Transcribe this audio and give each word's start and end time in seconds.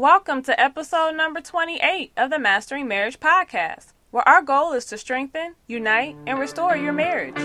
Welcome 0.00 0.40
to 0.44 0.58
episode 0.58 1.14
number 1.14 1.42
28 1.42 2.12
of 2.16 2.30
the 2.30 2.38
Mastering 2.38 2.88
Marriage 2.88 3.20
podcast, 3.20 3.92
where 4.10 4.26
our 4.26 4.40
goal 4.40 4.72
is 4.72 4.86
to 4.86 4.96
strengthen, 4.96 5.56
unite, 5.66 6.16
and 6.26 6.38
restore 6.38 6.74
your 6.74 6.94
marriage. 6.94 7.36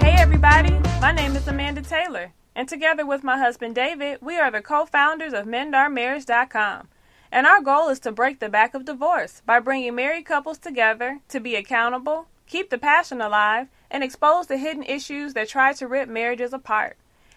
Hey 0.00 0.16
everybody, 0.16 0.80
my 1.02 1.12
name 1.12 1.36
is 1.36 1.46
Amanda 1.46 1.82
Taylor, 1.82 2.32
and 2.58 2.68
together 2.68 3.06
with 3.06 3.22
my 3.22 3.38
husband 3.38 3.72
David, 3.76 4.18
we 4.20 4.36
are 4.36 4.50
the 4.50 4.60
co-founders 4.60 5.32
of 5.32 5.46
MendOurMarriage.com. 5.46 6.88
And 7.30 7.46
our 7.46 7.60
goal 7.60 7.88
is 7.88 8.00
to 8.00 8.10
break 8.10 8.40
the 8.40 8.48
back 8.48 8.74
of 8.74 8.84
divorce 8.84 9.42
by 9.46 9.60
bringing 9.60 9.94
married 9.94 10.24
couples 10.24 10.58
together 10.58 11.20
to 11.28 11.38
be 11.38 11.54
accountable, 11.54 12.26
keep 12.48 12.70
the 12.70 12.76
passion 12.76 13.20
alive, 13.20 13.68
and 13.92 14.02
expose 14.02 14.48
the 14.48 14.56
hidden 14.56 14.82
issues 14.82 15.34
that 15.34 15.48
try 15.48 15.72
to 15.74 15.86
rip 15.86 16.08
marriages 16.08 16.52
apart. 16.52 16.96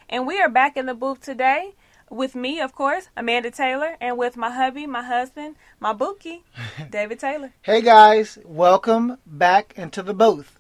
And 0.09 0.25
we 0.25 0.41
are 0.41 0.49
back 0.49 0.75
in 0.75 0.87
the 0.87 0.95
booth 0.95 1.21
today 1.21 1.75
with 2.09 2.33
me, 2.33 2.59
of 2.59 2.73
course, 2.73 3.09
Amanda 3.15 3.51
Taylor, 3.51 3.97
and 4.01 4.17
with 4.17 4.35
my 4.35 4.49
hubby, 4.49 4.87
my 4.87 5.03
husband, 5.03 5.55
my 5.79 5.93
bookie, 5.93 6.45
David 6.89 7.19
Taylor. 7.19 7.53
Hey 7.61 7.83
guys, 7.83 8.39
welcome 8.43 9.17
back 9.27 9.75
into 9.77 10.01
the 10.01 10.15
booth. 10.15 10.57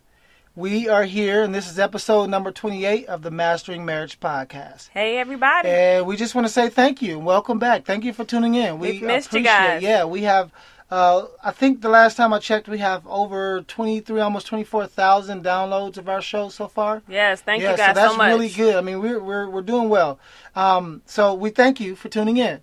We 0.53 0.89
are 0.89 1.05
here, 1.05 1.43
and 1.43 1.55
this 1.55 1.71
is 1.71 1.79
episode 1.79 2.29
number 2.29 2.51
28 2.51 3.05
of 3.05 3.21
the 3.21 3.31
Mastering 3.31 3.85
Marriage 3.85 4.19
podcast. 4.19 4.89
Hey 4.89 5.17
everybody. 5.17 5.69
And 5.69 6.05
we 6.05 6.17
just 6.17 6.35
want 6.35 6.45
to 6.45 6.51
say 6.51 6.67
thank 6.67 7.01
you 7.01 7.19
and 7.19 7.25
welcome 7.25 7.57
back. 7.57 7.85
Thank 7.85 8.03
you 8.03 8.11
for 8.11 8.25
tuning 8.25 8.55
in. 8.55 8.77
We 8.77 8.91
We've 8.91 9.01
missed 9.01 9.31
you 9.31 9.43
guys. 9.43 9.81
Yeah, 9.81 10.03
we 10.03 10.23
have. 10.23 10.51
Uh, 10.89 11.27
I 11.41 11.51
think 11.51 11.79
the 11.79 11.87
last 11.87 12.17
time 12.17 12.33
I 12.33 12.39
checked, 12.39 12.67
we 12.67 12.79
have 12.79 13.07
over 13.07 13.61
23, 13.61 14.19
almost 14.19 14.45
24,000 14.47 15.41
downloads 15.41 15.95
of 15.97 16.09
our 16.09 16.21
show 16.21 16.49
so 16.49 16.67
far. 16.67 17.01
Yes, 17.07 17.39
thank 17.39 17.63
yeah, 17.63 17.71
you 17.71 17.77
guys 17.77 17.95
so 17.95 18.01
that's 18.01 18.15
so 18.15 18.25
really 18.25 18.49
good. 18.49 18.75
I 18.75 18.81
mean, 18.81 18.99
we're 18.99 19.23
we're 19.23 19.49
we're 19.49 19.61
doing 19.61 19.87
well. 19.87 20.19
Um, 20.53 21.01
so 21.05 21.33
we 21.33 21.51
thank 21.51 21.79
you 21.79 21.95
for 21.95 22.09
tuning 22.09 22.35
in. 22.35 22.59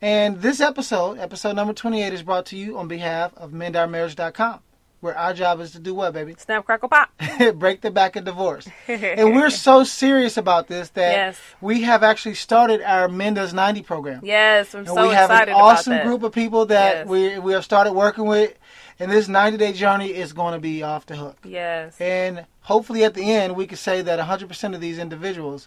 And 0.00 0.42
this 0.42 0.60
episode, 0.60 1.18
episode 1.18 1.56
number 1.56 1.72
28, 1.72 2.12
is 2.12 2.22
brought 2.22 2.46
to 2.46 2.56
you 2.56 2.78
on 2.78 2.86
behalf 2.86 3.34
of 3.36 3.50
MendOurMarriage.com, 3.50 4.60
where 5.02 5.18
our 5.18 5.34
job 5.34 5.60
is 5.60 5.72
to 5.72 5.80
do 5.80 5.94
what, 5.94 6.12
baby? 6.12 6.36
Snap, 6.38 6.64
crackle, 6.64 6.88
pop. 6.88 7.10
Break 7.56 7.80
the 7.80 7.90
back 7.90 8.14
of 8.14 8.24
divorce. 8.24 8.68
and 8.88 9.34
we're 9.34 9.50
so 9.50 9.82
serious 9.82 10.36
about 10.36 10.68
this 10.68 10.90
that 10.90 11.12
Yes. 11.12 11.40
we 11.60 11.82
have 11.82 12.04
actually 12.04 12.36
started 12.36 12.80
our 12.82 13.08
Menda's 13.08 13.52
90 13.52 13.82
program. 13.82 14.20
Yes, 14.22 14.72
I'm 14.74 14.80
And 14.80 14.88
so 14.88 15.08
we 15.08 15.12
have 15.14 15.28
excited 15.28 15.50
an 15.50 15.60
awesome 15.60 16.06
group 16.06 16.22
of 16.22 16.32
people 16.32 16.66
that 16.66 16.98
Yes. 16.98 17.06
we 17.08 17.38
we 17.40 17.52
have 17.52 17.64
started 17.64 17.94
working 17.94 18.26
with, 18.26 18.54
and 19.00 19.10
this 19.10 19.26
90 19.26 19.58
day 19.58 19.72
journey 19.72 20.14
is 20.14 20.32
going 20.32 20.54
to 20.54 20.60
be 20.60 20.84
off 20.84 21.04
the 21.06 21.16
hook. 21.16 21.36
Yes. 21.42 22.00
And 22.00 22.46
hopefully 22.60 23.02
at 23.02 23.14
the 23.14 23.28
end, 23.28 23.56
we 23.56 23.66
can 23.66 23.78
say 23.78 24.02
that 24.02 24.20
100% 24.20 24.74
of 24.74 24.80
these 24.80 24.98
individuals, 24.98 25.66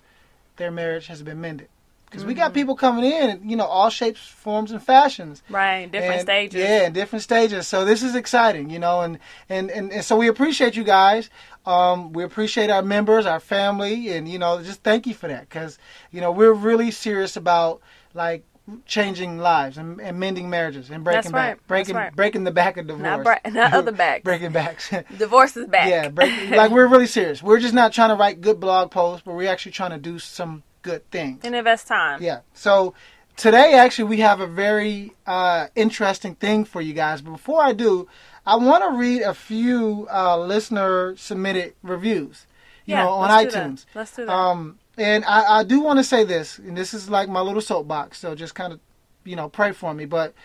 their 0.56 0.72
marriage 0.72 1.08
has 1.08 1.22
been 1.22 1.42
mended. 1.42 1.68
Because 2.06 2.24
we 2.24 2.34
Mm-hmm. 2.34 2.40
got 2.42 2.54
people 2.54 2.76
coming 2.76 3.04
in, 3.12 3.50
you 3.50 3.56
know, 3.56 3.66
all 3.66 3.90
shapes, 3.90 4.20
forms, 4.26 4.72
and 4.72 4.82
fashions. 4.82 5.44
Right, 5.50 5.92
different 5.92 6.14
And- 6.14 6.22
stages. 6.22 6.60
Yeah, 6.62 6.88
in 6.88 6.94
different 6.94 7.24
stages. 7.24 7.68
So 7.68 7.84
this 7.86 8.04
is 8.04 8.16
exciting, 8.16 8.70
you 8.70 8.80
know, 8.80 9.02
and, 9.02 9.20
and, 9.50 9.70
and, 9.72 9.92
and 9.92 10.04
so 10.06 10.16
we 10.16 10.28
appreciate 10.28 10.76
you 10.76 10.84
guys. 10.84 11.30
Um, 11.66 12.14
we 12.14 12.24
appreciate 12.24 12.70
our 12.70 12.82
members, 12.84 13.26
our 13.26 13.40
family, 13.40 14.10
and, 14.16 14.30
you 14.30 14.38
know, 14.40 14.62
just 14.64 14.84
thank 14.84 15.08
you 15.08 15.14
for 15.14 15.28
that. 15.28 15.42
Because, 15.50 15.78
you 16.12 16.22
know, 16.22 16.32
we're 16.32 16.54
really 16.54 16.92
serious 16.92 17.36
about, 17.36 17.82
like, 18.14 18.44
changing 18.86 19.38
lives 19.38 19.78
and, 19.78 20.00
and 20.02 20.20
mending 20.20 20.50
marriages 20.50 20.90
and 20.90 21.04
breaking 21.04 21.32
right. 21.32 21.58
back, 21.58 21.68
breaking 21.68 21.94
That's 21.94 22.06
right. 22.06 22.16
breaking 22.16 22.46
the 22.46 22.52
back 22.52 22.78
of 22.78 22.88
divorce, 22.88 23.04
Not, 23.04 23.24
bra- 23.24 23.52
not 23.52 23.74
other 23.74 23.92
backs. 24.04 24.24
breaking 24.24 24.52
backs. 24.54 24.92
Divorce 25.18 25.56
is 25.56 25.68
back. 25.68 25.88
Yeah, 25.88 26.10
break, 26.10 26.50
like 26.50 26.72
we're 26.72 26.88
really 26.88 27.06
serious. 27.06 27.44
We're 27.44 27.60
just 27.60 27.76
not 27.76 27.94
trying 27.94 28.10
to 28.10 28.16
write 28.16 28.42
good 28.42 28.60
blog 28.60 28.90
posts, 28.90 29.22
but 29.24 29.36
we're 29.36 29.52
actually 29.52 29.74
trying 29.74 29.92
to 29.92 30.00
do 30.00 30.18
some 30.18 30.64
good 30.86 31.10
things. 31.10 31.42
and 31.44 31.56
invest 31.56 31.88
time. 31.88 32.22
Yeah. 32.22 32.40
So 32.54 32.94
today, 33.36 33.74
actually, 33.74 34.06
we 34.16 34.20
have 34.20 34.40
a 34.40 34.48
very 34.48 35.14
uh, 35.26 35.68
interesting 35.76 36.36
thing 36.36 36.64
for 36.64 36.80
you 36.80 36.94
guys. 36.94 37.22
But 37.22 37.32
before 37.32 37.62
I 37.64 37.74
do, 37.74 38.08
I 38.46 38.56
want 38.56 38.84
to 38.84 38.92
read 38.92 39.24
a 39.24 39.34
few 39.34 40.08
uh, 40.12 40.38
listener 40.38 41.16
submitted 41.18 41.74
reviews. 41.82 42.46
You 42.86 42.94
Yeah, 42.94 43.04
know, 43.04 43.10
on 43.10 43.30
let's 43.32 43.54
do 43.54 43.60
iTunes. 43.60 43.86
Let's 43.96 44.16
do 44.16 44.26
that. 44.28 44.32
Um, 44.32 44.78
and 44.98 45.26
I, 45.26 45.60
I 45.60 45.64
do 45.64 45.82
want 45.82 45.98
to 46.00 46.04
say 46.04 46.24
this, 46.24 46.60
and 46.60 46.78
this 46.78 46.94
is 46.94 47.10
like 47.10 47.28
my 47.28 47.42
little 47.42 47.62
soapbox. 47.62 48.20
So 48.20 48.36
just 48.36 48.54
kind 48.54 48.72
of, 48.74 48.80
you 49.24 49.36
know, 49.36 49.50
pray 49.50 49.72
for 49.72 49.92
me. 49.94 50.06
But 50.06 50.36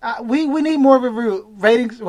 uh, 0.00 0.22
we 0.22 0.46
we 0.46 0.62
need 0.62 0.76
more 0.78 0.98
review 1.00 1.52
ratings. 1.58 2.00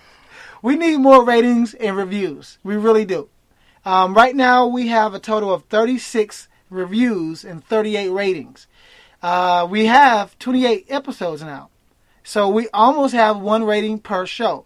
we 0.62 0.76
need 0.76 0.96
more 0.96 1.22
ratings 1.24 1.74
and 1.74 1.94
reviews. 1.94 2.58
We 2.64 2.76
really 2.76 3.04
do. 3.04 3.28
Um, 3.84 4.14
right 4.14 4.34
now, 4.34 4.66
we 4.66 4.88
have 4.88 5.14
a 5.14 5.20
total 5.20 5.52
of 5.52 5.64
36 5.64 6.48
reviews 6.70 7.44
and 7.44 7.64
38 7.64 8.10
ratings. 8.10 8.66
Uh, 9.22 9.66
we 9.68 9.86
have 9.86 10.38
28 10.38 10.86
episodes 10.88 11.42
now, 11.42 11.70
so 12.22 12.48
we 12.48 12.68
almost 12.72 13.14
have 13.14 13.38
one 13.38 13.64
rating 13.64 13.98
per 13.98 14.26
show. 14.26 14.64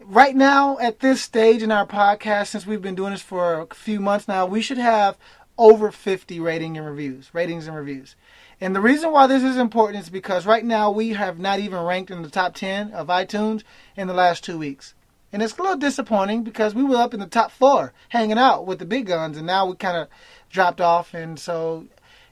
Right 0.00 0.34
now, 0.34 0.78
at 0.78 1.00
this 1.00 1.20
stage 1.20 1.62
in 1.62 1.70
our 1.70 1.86
podcast, 1.86 2.48
since 2.48 2.66
we've 2.66 2.80
been 2.80 2.94
doing 2.94 3.12
this 3.12 3.20
for 3.20 3.60
a 3.60 3.74
few 3.74 4.00
months 4.00 4.28
now, 4.28 4.46
we 4.46 4.62
should 4.62 4.78
have 4.78 5.18
over 5.58 5.90
50 5.90 6.40
rating 6.40 6.78
and 6.78 6.86
reviews, 6.86 7.30
ratings 7.34 7.66
and 7.66 7.76
reviews. 7.76 8.14
And 8.60 8.74
the 8.74 8.80
reason 8.80 9.12
why 9.12 9.26
this 9.26 9.42
is 9.42 9.56
important 9.56 10.02
is 10.02 10.10
because 10.10 10.46
right 10.46 10.64
now 10.64 10.90
we 10.90 11.10
have 11.10 11.38
not 11.38 11.58
even 11.58 11.82
ranked 11.82 12.10
in 12.10 12.22
the 12.22 12.30
top 12.30 12.54
10 12.54 12.92
of 12.92 13.08
iTunes 13.08 13.62
in 13.96 14.08
the 14.08 14.14
last 14.14 14.42
two 14.44 14.58
weeks. 14.58 14.94
And 15.32 15.42
it's 15.42 15.58
a 15.58 15.62
little 15.62 15.76
disappointing 15.76 16.42
because 16.42 16.74
we 16.74 16.82
were 16.82 16.96
up 16.96 17.12
in 17.12 17.20
the 17.20 17.26
top 17.26 17.50
four 17.50 17.92
hanging 18.08 18.38
out 18.38 18.66
with 18.66 18.78
the 18.78 18.86
big 18.86 19.06
guns, 19.06 19.36
and 19.36 19.46
now 19.46 19.66
we 19.66 19.76
kind 19.76 19.96
of 19.96 20.08
dropped 20.50 20.80
off. 20.80 21.12
And 21.12 21.38
so 21.38 21.86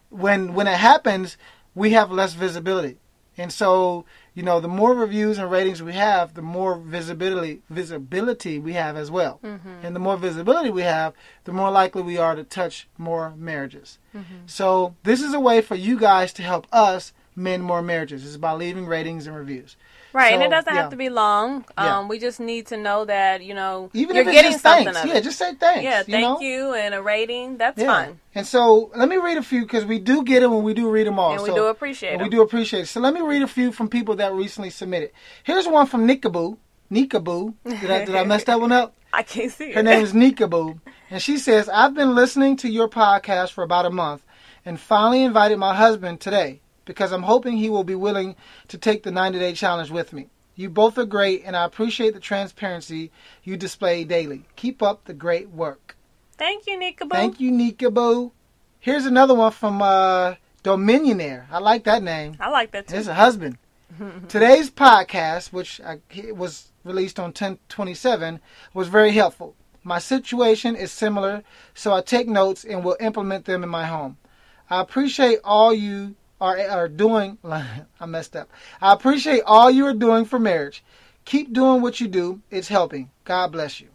when 0.08 0.54
when 0.54 0.66
it 0.66 0.78
happens, 0.78 1.36
we 1.74 1.90
have 1.90 2.10
less 2.10 2.34
visibility. 2.34 2.98
And 3.38 3.52
so, 3.52 4.06
you 4.34 4.42
know, 4.42 4.60
the 4.60 4.68
more 4.68 4.94
reviews 4.94 5.36
and 5.36 5.50
ratings 5.50 5.82
we 5.82 5.92
have, 5.92 6.32
the 6.32 6.42
more 6.42 6.78
visibility 6.78 7.60
visibility 7.68 8.58
we 8.58 8.72
have 8.72 8.96
as 8.96 9.10
well. 9.10 9.40
Mm-hmm. 9.44 9.84
And 9.84 9.94
the 9.94 10.00
more 10.00 10.16
visibility 10.16 10.70
we 10.70 10.82
have, 10.82 11.12
the 11.44 11.52
more 11.52 11.70
likely 11.70 12.02
we 12.02 12.16
are 12.16 12.34
to 12.34 12.44
touch 12.44 12.88
more 12.96 13.34
marriages. 13.36 13.98
Mm-hmm. 14.14 14.46
So 14.46 14.96
this 15.02 15.20
is 15.20 15.34
a 15.34 15.40
way 15.40 15.60
for 15.60 15.74
you 15.74 15.98
guys 15.98 16.32
to 16.34 16.42
help 16.42 16.66
us 16.72 17.12
mend 17.34 17.62
more 17.62 17.82
marriages. 17.82 18.24
It's 18.24 18.38
by 18.38 18.52
leaving 18.52 18.86
ratings 18.86 19.26
and 19.26 19.36
reviews. 19.36 19.76
Right, 20.16 20.32
and 20.34 20.42
it 20.42 20.50
doesn't 20.50 20.72
yeah. 20.74 20.80
have 20.80 20.90
to 20.90 20.96
be 20.96 21.08
long. 21.08 21.64
Um, 21.76 21.86
Yeah. 21.86 22.08
We 22.08 22.18
just 22.18 22.40
need 22.40 22.66
to 22.68 22.76
know 22.76 23.04
that, 23.04 23.42
you 23.42 23.54
know, 23.54 23.90
Even 23.92 24.16
you're 24.16 24.26
if 24.26 24.32
getting 24.32 24.52
just 24.52 24.62
something 24.62 24.92
thanks. 24.92 25.08
Yeah, 25.08 25.20
just 25.20 25.38
say 25.38 25.54
thanks. 25.54 25.84
yeah, 25.84 25.98
you 26.00 26.04
thank 26.04 26.22
know? 26.22 26.40
you 26.40 26.74
and 26.74 26.94
a 26.94 27.02
rating. 27.02 27.58
That's 27.58 27.78
Yeah. 27.80 27.86
fine. 27.86 28.20
And 28.34 28.46
so 28.46 28.90
let 28.96 29.08
me 29.08 29.16
read 29.16 29.36
a 29.38 29.42
few 29.42 29.62
because 29.62 29.84
we 29.84 29.98
do 29.98 30.24
get 30.24 30.40
them 30.40 30.52
and 30.52 30.64
we 30.64 30.74
do 30.74 30.88
read 30.90 31.06
them 31.06 31.18
all. 31.18 31.32
And 31.34 31.42
we 31.42 31.50
So- 31.50 31.54
do 31.54 31.66
appreciate 31.66 32.12
them. 32.18 32.22
We 32.22 32.28
do 32.28 32.42
appreciate 32.42 32.80
it. 32.82 32.86
So 32.88 33.00
let 33.00 33.14
me 33.14 33.20
read 33.20 33.42
a 33.42 33.46
few 33.48 33.72
from 33.72 33.88
people 33.88 34.16
that 34.16 34.32
recently 34.32 34.70
submitted. 34.70 35.10
Here's 35.44 35.68
one 35.68 35.86
from 35.86 36.06
Nikaboo. 36.08 36.56
Nikaboo. 36.90 37.54
Did 37.64 37.90
I, 37.90 38.04
did 38.04 38.14
I 38.14 38.24
mess 38.24 38.44
that 38.44 38.60
one 38.60 38.72
up? 38.72 38.94
I 39.12 39.22
can't 39.22 39.50
see 39.50 39.70
it. 39.70 39.74
Her 39.74 39.80
it. 39.80 39.84
name 39.84 40.02
is 40.02 40.12
Nikaboo. 40.12 40.78
And 41.10 41.22
she 41.22 41.38
says, 41.38 41.68
I've 41.68 41.94
been 41.94 42.14
listening 42.14 42.56
to 42.58 42.68
your 42.68 42.88
podcast 42.88 43.52
for 43.52 43.62
about 43.62 43.86
a 43.86 43.90
month 43.90 44.24
and 44.64 44.78
finally 44.80 45.22
invited 45.22 45.58
my 45.58 45.74
husband 45.74 46.20
today 46.20 46.60
because 46.86 47.12
I'm 47.12 47.24
hoping 47.24 47.58
he 47.58 47.68
will 47.68 47.84
be 47.84 47.94
willing 47.94 48.34
to 48.68 48.78
take 48.78 49.02
the 49.02 49.10
90 49.10 49.38
day 49.38 49.52
challenge 49.52 49.90
with 49.90 50.14
me. 50.14 50.28
You 50.54 50.70
both 50.70 50.96
are 50.96 51.04
great, 51.04 51.42
and 51.44 51.54
I 51.54 51.66
appreciate 51.66 52.14
the 52.14 52.20
transparency 52.20 53.10
you 53.44 53.58
display 53.58 54.04
daily. 54.04 54.46
Keep 54.56 54.82
up 54.82 55.04
the 55.04 55.12
great 55.12 55.50
work. 55.50 55.96
Thank 56.38 56.66
you, 56.66 56.78
Nika 56.78 57.04
Boo. 57.04 57.14
Thank 57.14 57.40
you, 57.40 57.50
Nika 57.50 57.90
Boo. 57.90 58.32
Here's 58.80 59.04
another 59.04 59.34
one 59.34 59.52
from 59.52 59.82
uh, 59.82 60.36
Dominionaire. 60.64 61.44
I 61.50 61.58
like 61.58 61.84
that 61.84 62.02
name. 62.02 62.36
I 62.40 62.48
like 62.48 62.70
that 62.70 62.88
too. 62.88 62.96
It's 62.96 63.06
a 63.06 63.14
husband. 63.14 63.58
Today's 64.28 64.70
podcast, 64.70 65.52
which 65.52 65.80
I, 65.82 65.98
was 66.32 66.72
released 66.84 67.18
on 67.18 67.26
1027, 67.26 68.40
was 68.72 68.88
very 68.88 69.12
helpful. 69.12 69.54
My 69.84 69.98
situation 69.98 70.74
is 70.74 70.90
similar, 70.90 71.44
so 71.74 71.92
I 71.92 72.00
take 72.00 72.28
notes 72.28 72.64
and 72.64 72.82
will 72.82 72.96
implement 72.98 73.44
them 73.44 73.62
in 73.62 73.68
my 73.68 73.86
home. 73.86 74.16
I 74.68 74.80
appreciate 74.80 75.38
all 75.44 75.72
you 75.72 76.16
are, 76.40 76.58
are 76.58 76.88
doing. 76.88 77.38
I 77.44 78.06
messed 78.06 78.36
up. 78.36 78.48
I 78.80 78.92
appreciate 78.92 79.42
all 79.46 79.70
you 79.70 79.86
are 79.86 79.94
doing 79.94 80.24
for 80.24 80.38
marriage. 80.38 80.82
Keep 81.24 81.52
doing 81.52 81.82
what 81.82 82.00
you 82.00 82.08
do. 82.08 82.40
It's 82.50 82.68
helping. 82.68 83.10
God 83.24 83.52
bless 83.52 83.80
you. 83.80 83.88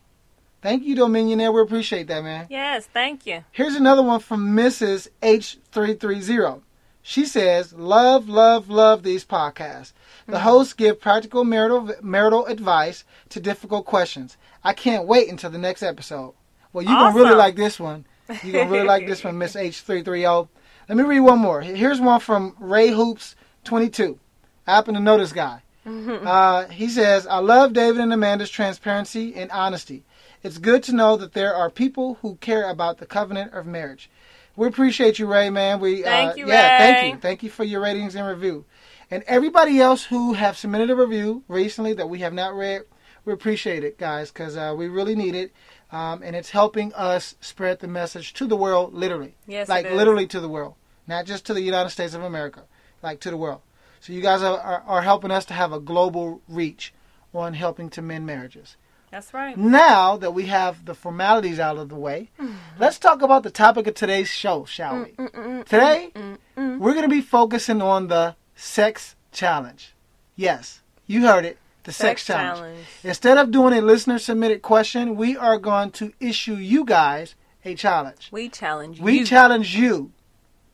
Thank 0.62 0.84
you, 0.84 0.96
Dominionaire. 0.96 1.54
We 1.54 1.62
appreciate 1.62 2.08
that, 2.08 2.24
man. 2.24 2.46
Yes, 2.50 2.88
thank 2.94 3.26
you. 3.26 3.44
Here's 3.52 3.76
another 3.76 4.04
one 4.04 4.20
from 4.20 4.56
Mrs. 4.56 5.08
H330. 5.24 6.62
She 7.02 7.26
says, 7.26 7.74
Love, 7.74 8.30
love, 8.30 8.70
love 8.70 9.02
these 9.02 9.26
podcasts. 9.26 9.94
The 10.28 10.34
mm-hmm. 10.34 10.44
hosts 10.44 10.74
give 10.74 11.02
practical 11.02 11.44
marital, 11.44 11.96
marital 12.04 12.46
advice 12.46 13.06
to 13.30 13.40
difficult 13.40 13.86
questions. 13.86 14.38
I 14.64 14.74
can't 14.74 15.08
wait 15.08 15.30
until 15.30 15.50
the 15.50 15.58
next 15.58 15.82
episode. 15.82 16.36
Well, 16.74 16.86
you're 16.86 16.96
going 16.96 17.14
to 17.14 17.20
really 17.20 17.36
like 17.36 17.56
this 17.56 17.80
one. 17.80 18.06
You're 18.44 18.54
going 18.54 18.68
to 18.68 18.74
really 18.74 18.88
like 18.88 19.08
this 19.08 19.24
one, 19.24 19.38
Miss 19.38 19.56
H330. 19.56 20.48
Let 20.92 20.98
me 20.98 21.04
read 21.06 21.22
one 21.22 21.40
more. 21.40 21.62
Here's 21.62 22.02
one 22.02 22.20
from 22.20 22.54
Ray 22.60 22.90
Hoops 22.90 23.38
22. 23.64 24.20
I 24.68 24.76
happen 24.76 24.94
to 24.96 25.00
know 25.00 25.18
this 25.18 25.32
guy. 25.32 25.62
Uh, 25.86 26.68
he 26.68 26.90
says, 26.90 27.26
I 27.26 27.38
love 27.38 27.72
David 27.72 28.02
and 28.02 28.12
Amanda's 28.12 28.50
transparency 28.50 29.34
and 29.36 29.50
honesty. 29.52 30.04
It's 30.44 30.58
good 30.58 30.84
to 30.84 30.94
know 30.94 31.16
that 31.16 31.32
there 31.32 31.56
are 31.56 31.70
people 31.70 32.16
who 32.16 32.36
care 32.42 32.70
about 32.70 32.98
the 32.98 33.06
covenant 33.06 33.54
of 33.54 33.66
marriage. 33.66 34.10
We 34.58 34.68
appreciate 34.68 35.18
you, 35.18 35.28
Ray, 35.28 35.50
man. 35.50 35.80
We 35.80 36.02
Thank 36.02 36.32
uh, 36.32 36.36
you, 36.36 36.50
yeah, 36.50 36.74
Ray. 36.74 36.78
thank 36.94 37.14
you, 37.14 37.20
thank 37.22 37.44
you 37.44 37.50
for 37.50 37.64
your 37.64 37.80
ratings 37.80 38.16
and 38.16 38.28
review, 38.28 38.66
and 39.10 39.24
everybody 39.28 39.80
else 39.80 40.04
who 40.04 40.34
have 40.34 40.58
submitted 40.58 40.90
a 40.90 40.96
review 40.98 41.44
recently 41.48 41.94
that 41.94 42.10
we 42.10 42.20
have 42.20 42.34
not 42.34 42.54
read. 42.54 42.82
We 43.24 43.32
appreciate 43.32 43.86
it, 43.86 43.98
guys, 43.98 44.30
because 44.30 44.58
uh, 44.58 44.74
we 44.78 44.90
really 44.90 45.16
need 45.16 45.36
it, 45.36 45.54
um, 45.92 46.22
and 46.22 46.36
it's 46.36 46.50
helping 46.50 46.94
us 46.96 47.36
spread 47.40 47.80
the 47.80 47.88
message 47.88 48.34
to 48.34 48.46
the 48.46 48.58
world, 48.58 48.94
literally, 48.94 49.36
Yes, 49.48 49.70
like 49.70 49.90
literally 49.90 50.28
to 50.28 50.42
the 50.42 50.50
world, 50.50 50.74
not 51.08 51.26
just 51.26 51.46
to 51.46 51.54
the 51.54 51.62
United 51.62 51.90
States 51.90 52.14
of 52.14 52.24
America, 52.24 52.64
like 53.02 53.20
to 53.22 53.30
the 53.30 53.38
world. 53.38 53.62
So 54.00 54.14
you 54.14 54.22
guys 54.22 54.42
are, 54.42 54.60
are, 54.60 54.84
are 54.88 55.02
helping 55.02 55.32
us 55.32 55.46
to 55.46 55.54
have 55.54 55.72
a 55.72 55.80
global 55.80 56.42
reach 56.48 56.94
on 57.34 57.54
helping 57.54 57.90
to 57.92 58.02
mend 58.02 58.26
marriages. 58.26 58.76
That's 59.12 59.34
right. 59.34 59.58
Now 59.58 60.16
that 60.18 60.34
we 60.34 60.46
have 60.46 60.86
the 60.86 60.96
formalities 60.96 61.60
out 61.60 61.78
of 61.78 61.90
the 61.90 61.96
way, 61.96 62.30
mm-hmm. 62.40 62.54
let's 62.80 62.98
talk 62.98 63.22
about 63.22 63.44
the 63.44 63.52
topic 63.52 63.86
of 63.88 63.94
today's 63.94 64.30
show, 64.30 64.64
shall 64.66 65.04
we? 65.04 65.64
Today, 65.66 66.12
we're 66.56 66.94
going 66.94 67.02
to 67.04 67.10
be 67.10 67.22
focusing 67.22 67.82
on 67.82 68.08
the 68.08 68.36
sex 68.56 69.16
challenge. 69.34 69.94
Yes, 70.36 70.82
you 71.08 71.28
heard 71.28 71.44
it. 71.46 71.58
The 71.84 71.92
sex, 71.92 72.22
Sex 72.22 72.26
challenge. 72.28 72.60
challenge. 72.60 72.86
Instead 73.04 73.38
of 73.38 73.52
doing 73.52 73.74
a 73.74 73.82
listener 73.82 74.20
submitted 74.20 74.62
question, 74.62 75.16
we 75.16 75.36
are 75.36 75.58
going 75.58 75.90
to 75.92 76.14
issue 76.20 76.54
you 76.54 76.86
guys 76.86 77.34
a 77.66 77.74
challenge. 77.76 78.30
We 78.32 78.50
challenge 78.50 79.00
We 79.02 79.20
you. 79.20 79.26
challenge 79.26 79.76
you 79.76 80.12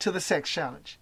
to 0.00 0.10
the 0.10 0.20
sex 0.20 0.50
challenge. 0.50 0.98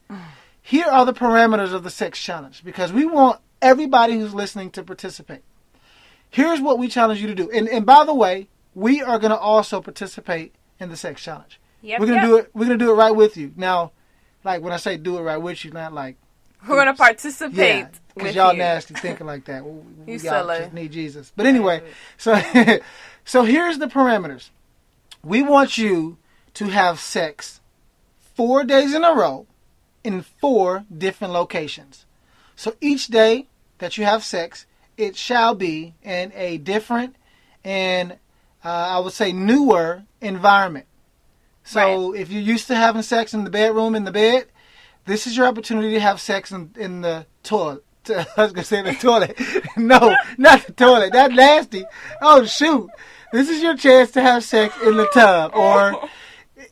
Here 0.61 0.87
are 0.87 1.07
the 1.07 1.13
parameters 1.13 1.73
of 1.73 1.85
the 1.85 1.91
sex 1.91 2.21
challenge 2.21 2.63
because 2.65 2.93
we 2.93 3.05
want 3.05 3.41
everybody 3.63 4.19
who's 4.19 4.35
listening 4.35 4.71
to 4.73 4.83
participate. 4.83 5.43
Here's 6.29 6.61
what 6.61 6.79
we 6.79 6.89
challenge 6.89 7.21
you 7.21 7.29
to 7.29 7.35
do. 7.35 7.51
And, 7.51 7.69
and 7.69 7.87
by 7.87 8.05
the 8.05 8.15
way, 8.15 8.49
we 8.75 9.01
are 9.01 9.19
going 9.19 9.31
to 9.31 9.39
also 9.39 9.81
participate 9.81 10.55
in 10.79 10.91
the 10.91 10.97
sex 10.97 11.23
challenge. 11.23 11.61
Yep, 11.83 12.01
we're 12.01 12.07
going 12.07 12.21
to 12.21 12.27
yep. 12.27 12.31
do 12.31 12.37
it 12.39 12.51
we're 12.53 12.67
going 12.67 12.79
to 12.79 12.85
do 12.85 12.91
it 12.91 12.95
right 12.95 13.15
with 13.15 13.37
you. 13.37 13.53
Now, 13.57 13.93
like 14.47 14.63
when 14.63 14.73
I 14.73 14.77
say 14.77 14.97
do 14.97 15.19
it 15.19 15.23
right 15.23 15.37
with 15.37 15.65
you, 15.65 15.73
not 15.73 15.93
like 15.93 16.17
We're 16.67 16.77
gonna 16.77 16.95
participate 16.95 17.57
yeah, 17.57 17.89
because 18.15 18.35
y'all 18.35 18.53
you. 18.53 18.59
nasty 18.59 18.95
thinking 18.95 19.27
like 19.27 19.45
that. 19.47 19.65
We, 19.65 19.73
we 19.73 19.81
You 20.13 20.19
y'all 20.19 20.47
silly. 20.47 20.59
just 20.59 20.73
need 20.73 20.93
Jesus. 20.93 21.33
But 21.37 21.47
anyway, 21.47 21.83
so 22.17 22.41
so 23.25 23.43
here's 23.43 23.79
the 23.79 23.89
parameters. 23.89 24.51
We 25.23 25.43
want 25.43 25.77
you 25.77 26.17
to 26.55 26.67
have 26.67 27.01
sex 27.01 27.61
four 28.37 28.63
days 28.65 28.95
in 28.95 29.03
a 29.03 29.13
row 29.13 29.47
in 30.05 30.23
four 30.23 30.85
different 30.97 31.33
locations. 31.33 32.07
So 32.55 32.77
each 32.81 33.09
day 33.09 33.49
that 33.79 33.99
you 33.99 34.05
have 34.05 34.23
sex, 34.23 34.67
it 34.97 35.17
shall 35.17 35.55
be 35.55 35.95
in 36.03 36.33
a 36.35 36.59
different 36.59 37.17
and 37.65 38.13
uh, 38.65 38.69
I 38.69 38.99
would 39.01 39.13
say 39.13 39.33
newer 39.33 40.05
environment. 40.21 40.87
So 41.65 42.15
if 42.15 42.31
you're 42.31 42.41
used 42.41 42.69
to 42.69 42.77
having 42.77 43.03
sex 43.03 43.35
in 43.35 43.43
the 43.43 43.51
bedroom 43.51 43.95
in 43.97 44.05
the 44.05 44.13
bed, 44.13 44.47
this 45.05 45.27
is 45.27 45.37
your 45.37 45.47
opportunity 45.47 45.93
to 45.95 46.01
have 46.01 46.21
sex 46.21 46.53
in, 46.53 46.71
in 46.77 47.01
the 47.01 47.27
toilet. 47.43 47.85
I 48.09 48.27
was 48.37 48.53
gonna 48.53 48.65
say 48.65 48.83
the 48.83 48.95
toilet. 48.95 49.41
no, 49.77 50.15
not 50.39 50.67
the 50.67 50.73
toilet. 50.73 51.13
That 51.13 51.33
nasty. 51.33 51.85
Oh 52.23 52.45
shoot! 52.45 52.89
This 53.33 53.49
is 53.49 53.63
your 53.63 53.77
chance 53.77 54.13
to 54.13 54.23
have 54.23 54.45
sex 54.45 54.77
in 54.85 54.97
the 54.97 55.09
tub 55.09 55.53
or 55.55 56.09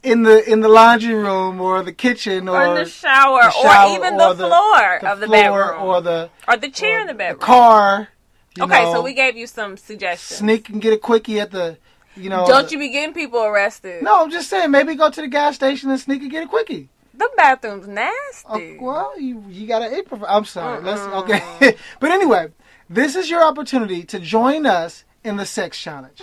in 0.03 0.23
the 0.23 0.51
in 0.51 0.61
the 0.61 0.69
laundry 0.69 1.15
room 1.15 1.61
or 1.61 1.83
the 1.83 1.93
kitchen 1.93 2.49
or, 2.49 2.61
or 2.61 2.67
in 2.67 2.75
the 2.75 2.89
shower, 2.89 3.43
the 3.43 3.51
shower 3.51 3.91
or 3.91 3.97
even 3.97 4.15
or 4.15 4.35
the, 4.35 4.47
floor 4.47 4.99
the 5.01 5.13
of 5.13 5.21
the 5.21 5.27
floor 5.27 5.43
bedroom, 5.43 5.83
or 5.83 6.01
the, 6.01 6.31
or 6.49 6.57
the 6.57 6.71
chair 6.71 7.01
in 7.01 7.07
the 7.07 7.15
the 7.15 7.35
car. 7.39 8.09
you 8.57 8.65
okay, 8.65 8.85
know, 8.85 8.95
so 8.95 9.03
we 9.03 9.15
gave 9.15 9.37
you 9.37 9.47
some 9.47 9.77
suggestions. 9.77 10.39
sneak 10.39 10.69
and 10.69 10.81
get 10.81 10.93
a 10.93 10.99
quickie 10.99 11.41
at 11.41 11.51
the, 11.51 11.79
you 12.17 12.31
know. 12.31 12.47
Don't 12.47 12.71
you 12.71 12.79
be 12.79 12.91
getting 12.91 13.15
people 13.15 13.43
arrested? 13.43 14.03
No, 14.03 14.23
I'm 14.23 14.31
just 14.31 14.49
saying. 14.49 14.71
Maybe 14.71 14.95
go 14.95 15.11
to 15.11 15.21
the 15.21 15.29
gas 15.29 15.55
station 15.55 15.91
and 15.91 16.01
sneak 16.01 16.23
and 16.23 16.31
get 16.31 16.45
a 16.45 16.49
quickie. 16.49 16.89
the 17.15 17.31
bathroom's 17.37 17.87
nasty. 17.87 18.79
well, 18.81 19.19
you 19.19 19.45
you 19.49 19.67
gotta 19.67 19.97
improvise. 19.97 20.29
I'm 20.31 20.45
sorry. 20.45 20.83
Let's 20.83 21.01
okay. 21.01 21.77
but 22.01 22.11
anyway, 22.11 22.49
this 22.89 23.17
is 23.17 23.31
your 23.31 23.43
opportunity 23.43 24.05
to 24.05 24.19
join 24.19 24.67
us 24.67 25.05
in 25.23 25.37
the 25.37 25.47
sex 25.47 25.81
challenge. 25.81 26.23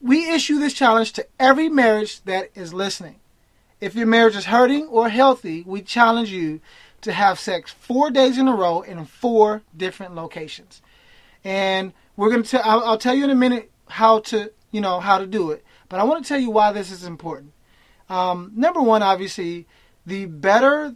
We 0.00 0.30
issue 0.30 0.58
this 0.58 0.74
challenge 0.74 1.12
to 1.14 1.26
every 1.40 1.68
marriage 1.68 2.22
that 2.22 2.50
is 2.54 2.72
listening. 2.72 3.16
If 3.80 3.94
your 3.94 4.06
marriage 4.06 4.36
is 4.36 4.46
hurting 4.46 4.86
or 4.86 5.08
healthy, 5.08 5.62
we 5.66 5.82
challenge 5.82 6.30
you 6.30 6.60
to 7.00 7.12
have 7.12 7.38
sex 7.38 7.70
four 7.70 8.10
days 8.10 8.38
in 8.38 8.48
a 8.48 8.54
row 8.54 8.80
in 8.80 9.04
four 9.04 9.62
different 9.76 10.14
locations. 10.14 10.82
And 11.44 11.92
we're 12.16 12.30
gonna 12.30 12.42
tell. 12.42 12.62
I'll, 12.64 12.84
I'll 12.84 12.98
tell 12.98 13.14
you 13.14 13.24
in 13.24 13.30
a 13.30 13.36
minute 13.36 13.70
how 13.88 14.20
to 14.20 14.52
you 14.70 14.80
know 14.80 15.00
how 15.00 15.18
to 15.18 15.26
do 15.26 15.50
it. 15.50 15.64
But 15.88 16.00
I 16.00 16.04
want 16.04 16.24
to 16.24 16.28
tell 16.28 16.40
you 16.40 16.50
why 16.50 16.72
this 16.72 16.90
is 16.90 17.04
important. 17.04 17.52
Um, 18.08 18.52
number 18.54 18.80
one, 18.80 19.02
obviously, 19.02 19.66
the 20.04 20.26
better 20.26 20.94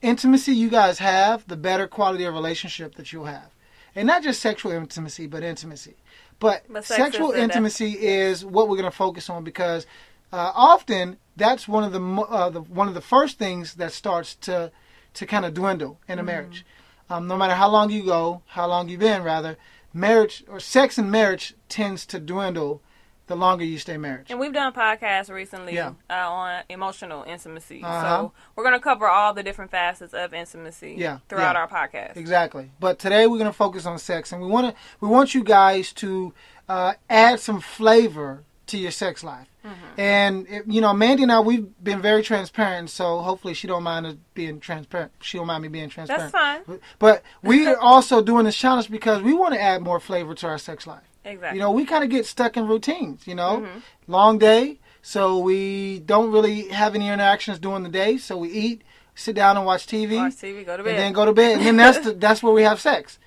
intimacy 0.00 0.52
you 0.54 0.68
guys 0.68 0.98
have, 0.98 1.46
the 1.48 1.56
better 1.56 1.86
quality 1.88 2.24
of 2.24 2.34
relationship 2.34 2.94
that 2.96 3.12
you'll 3.12 3.24
have. 3.24 3.50
And 3.94 4.06
not 4.06 4.22
just 4.22 4.40
sexual 4.40 4.70
intimacy, 4.70 5.26
but 5.26 5.42
intimacy. 5.42 5.96
But, 6.40 6.64
sexual 6.84 7.32
intimacy 7.32 7.98
is 8.00 8.44
what 8.44 8.68
we're 8.68 8.76
going 8.76 8.90
to 8.90 8.96
focus 8.96 9.28
on 9.28 9.42
because 9.42 9.86
uh, 10.32 10.52
often 10.54 11.16
that's 11.36 11.66
one 11.66 11.84
of 11.84 11.92
the, 11.92 12.00
uh, 12.00 12.50
the 12.50 12.60
one 12.60 12.86
of 12.88 12.94
the 12.94 13.00
first 13.00 13.38
things 13.38 13.74
that 13.74 13.92
starts 13.92 14.34
to 14.36 14.70
to 15.14 15.26
kind 15.26 15.44
of 15.44 15.54
dwindle 15.54 15.98
in 16.06 16.18
a 16.18 16.22
marriage. 16.22 16.64
Um, 17.10 17.26
no 17.26 17.36
matter 17.36 17.54
how 17.54 17.68
long 17.68 17.90
you 17.90 18.04
go, 18.04 18.42
how 18.46 18.66
long 18.66 18.88
you've 18.88 19.00
been, 19.00 19.22
rather, 19.22 19.56
marriage 19.94 20.44
or 20.46 20.60
sex 20.60 20.98
in 20.98 21.10
marriage 21.10 21.54
tends 21.68 22.04
to 22.06 22.20
dwindle 22.20 22.82
the 23.28 23.36
longer 23.36 23.64
you 23.64 23.78
stay 23.78 23.96
married. 23.96 24.26
And 24.30 24.40
we've 24.40 24.52
done 24.52 24.72
podcasts 24.72 25.30
recently 25.30 25.74
Yeah. 25.74 25.92
uh, 26.10 26.14
on 26.14 26.62
emotional 26.68 27.22
intimacy. 27.24 27.82
Uh-huh. 27.84 28.02
So 28.02 28.32
we're 28.56 28.64
going 28.64 28.74
to 28.74 28.80
cover 28.82 29.06
all 29.08 29.32
the 29.34 29.42
different 29.42 29.70
facets 29.70 30.12
of 30.14 30.34
intimacy 30.34 30.96
Yeah, 30.98 31.18
throughout 31.28 31.54
yeah. 31.54 31.60
our 31.60 31.68
podcast. 31.68 32.16
Exactly. 32.16 32.70
But 32.80 32.98
today 32.98 33.26
we're 33.26 33.38
going 33.38 33.50
to 33.50 33.56
focus 33.56 33.86
on 33.86 33.98
sex, 33.98 34.32
and 34.32 34.42
we 34.42 34.48
want 34.48 34.74
to 34.74 34.82
we 35.00 35.08
want 35.08 35.34
you 35.34 35.44
guys 35.44 35.92
to 35.94 36.34
uh, 36.68 36.94
add 37.08 37.40
some 37.40 37.60
flavor 37.60 38.42
to 38.66 38.78
your 38.78 38.90
sex 38.90 39.24
life. 39.24 39.46
Mm-hmm. 39.64 40.00
And 40.00 40.46
you 40.66 40.80
know, 40.80 40.92
Mandy 40.94 41.22
and 41.24 41.32
I 41.32 41.40
we've 41.40 41.66
been 41.82 42.00
very 42.00 42.22
transparent, 42.22 42.90
so 42.90 43.18
hopefully 43.18 43.54
she 43.54 43.66
don't 43.66 43.82
mind 43.82 44.06
us 44.06 44.14
being 44.34 44.60
transparent. 44.60 45.12
She 45.20 45.36
don't 45.38 45.46
mind 45.46 45.62
me 45.62 45.68
being 45.68 45.88
transparent. 45.88 46.32
That's 46.32 46.66
fine. 46.66 46.80
But 46.98 47.22
we 47.42 47.66
are 47.66 47.78
also 47.78 48.22
doing 48.22 48.44
this 48.44 48.56
challenge 48.56 48.90
because 48.90 49.22
we 49.22 49.34
want 49.34 49.54
to 49.54 49.60
add 49.60 49.82
more 49.82 50.00
flavor 50.00 50.34
to 50.34 50.46
our 50.46 50.58
sex 50.58 50.86
life. 50.86 51.02
Exactly. 51.32 51.58
You 51.58 51.62
know, 51.64 51.70
we 51.72 51.84
kind 51.84 52.04
of 52.04 52.10
get 52.10 52.26
stuck 52.26 52.56
in 52.56 52.66
routines. 52.66 53.26
You 53.26 53.34
know, 53.34 53.60
Mm-hmm. 53.60 53.78
long 54.12 54.38
day, 54.38 54.78
so 55.02 55.38
we 55.38 56.00
don't 56.00 56.30
really 56.32 56.68
have 56.68 56.94
any 56.94 57.08
interactions 57.08 57.58
during 57.58 57.82
the 57.82 57.88
day. 57.88 58.16
So 58.18 58.36
we 58.36 58.50
eat, 58.50 58.82
sit 59.14 59.34
down 59.36 59.56
and 59.56 59.64
watch 59.66 59.86
TV 59.86 60.16
Watch 60.16 60.34
TV, 60.34 60.64
go 60.66 60.76
to 60.76 60.82
bed. 60.82 60.90
and 60.90 60.98
then 60.98 61.12
go 61.12 61.24
to 61.24 61.32
bed. 61.32 61.58
And 61.58 61.66
then 61.66 61.76
that's 61.76 61.98
the, 61.98 62.12
that's 62.12 62.42
where 62.42 62.52
we 62.52 62.62
have 62.62 62.80
sex. 62.80 63.18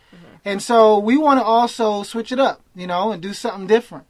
And 0.44 0.62
so 0.62 0.98
we 0.98 1.18
want 1.18 1.40
to 1.40 1.44
also 1.44 2.02
switch 2.02 2.32
it 2.32 2.40
up, 2.40 2.62
you 2.76 2.88
know, 2.88 3.12
and 3.12 3.22
do 3.22 3.32
something 3.34 3.68
different. 3.68 4.06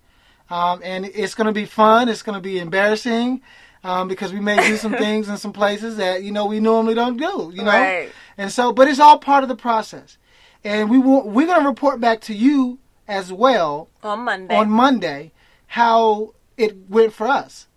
Um, 0.49 0.79
and 0.83 1.05
it's 1.05 1.35
going 1.35 1.47
to 1.47 1.51
be 1.53 1.65
fun. 1.65 2.07
It's 2.07 2.23
going 2.23 2.35
to 2.37 2.41
be 2.41 2.57
embarrassing 2.59 3.41
um, 3.83 4.07
because 4.07 4.31
we 4.31 4.39
may 4.39 4.55
do 4.67 4.77
some 4.77 4.93
things 5.05 5.27
in 5.27 5.35
some 5.37 5.51
places 5.51 5.97
that 5.97 6.23
you 6.23 6.31
know 6.31 6.45
we 6.45 6.59
normally 6.61 6.93
don't 6.93 7.17
do, 7.17 7.51
you 7.53 7.63
know. 7.63 7.71
Right. 7.71 8.09
And 8.37 8.49
so, 8.49 8.71
but 8.71 8.87
it's 8.87 8.99
all 8.99 9.17
part 9.19 9.43
of 9.43 9.49
the 9.49 9.55
process. 9.57 10.17
And 10.63 10.89
we 10.89 10.99
want, 10.99 11.25
we're 11.27 11.47
going 11.47 11.61
to 11.63 11.67
report 11.67 11.99
back 11.99 12.21
to 12.21 12.33
you 12.33 12.79
as 13.07 13.31
well 13.31 13.89
on 14.03 14.19
Monday. 14.19 14.55
on 14.55 14.69
Monday 14.69 15.31
how 15.67 16.33
it 16.57 16.89
went 16.89 17.13
for 17.13 17.27
us. 17.27 17.67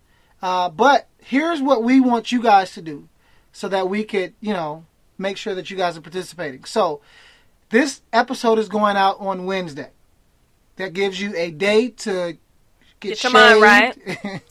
Uh, 0.41 0.69
but 0.69 1.07
here's 1.19 1.61
what 1.61 1.83
we 1.83 1.99
want 1.99 2.31
you 2.31 2.41
guys 2.41 2.73
to 2.73 2.81
do 2.81 3.07
so 3.51 3.67
that 3.69 3.89
we 3.89 4.03
could, 4.03 4.33
you 4.41 4.53
know, 4.53 4.85
make 5.17 5.37
sure 5.37 5.55
that 5.55 5.71
you 5.71 5.77
guys 5.77 5.97
are 5.97 6.01
participating. 6.01 6.65
So 6.65 7.01
this 7.69 8.01
episode 8.11 8.59
is 8.59 8.69
going 8.69 8.97
out 8.97 9.19
on 9.19 9.45
Wednesday. 9.45 9.91
That 10.75 10.93
gives 10.93 11.21
you 11.21 11.33
a 11.35 11.51
day 11.51 11.89
to 11.89 12.37
get, 12.99 13.09
Get 13.09 13.23
your 13.23 13.33
mind 13.33 13.61
right. 13.61 13.97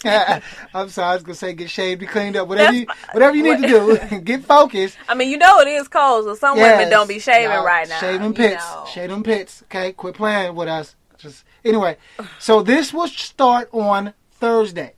I'm 0.74 0.88
sorry, 0.88 1.10
I 1.10 1.14
was 1.14 1.22
gonna 1.22 1.34
say 1.34 1.54
get 1.54 1.70
shaved, 1.70 2.00
be 2.00 2.06
cleaned 2.06 2.36
up, 2.36 2.48
whatever 2.48 2.72
That's 2.72 2.80
you 2.80 2.86
whatever 3.12 3.36
you 3.36 3.42
need 3.42 3.62
to 3.62 3.68
do, 3.68 4.18
get 4.24 4.44
focused. 4.44 4.96
I 5.08 5.14
mean, 5.14 5.30
you 5.30 5.38
know 5.38 5.60
it 5.60 5.68
is 5.68 5.88
cold, 5.88 6.24
so 6.24 6.34
some 6.34 6.56
Yes. 6.56 6.78
women 6.78 6.90
don't 6.90 7.08
be 7.08 7.18
shaving 7.18 7.50
Y'all 7.50 7.64
right 7.64 7.88
now. 7.88 7.98
Shaving 8.00 8.34
pits. 8.34 8.64
know. 8.64 8.84
Shaving 8.92 9.22
pits. 9.22 9.62
Okay, 9.64 9.92
quit 9.92 10.14
playing 10.14 10.54
with 10.54 10.68
us. 10.68 10.96
Just 11.18 11.44
anyway. 11.64 11.96
So 12.38 12.62
this 12.62 12.92
will 12.92 13.08
start 13.08 13.68
on 13.72 14.14
Thursday. 14.32 14.94